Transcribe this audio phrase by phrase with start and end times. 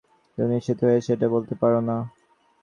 [0.31, 1.97] তুমি নিশ্চিত হয়ে সেটা বলতে পারো না।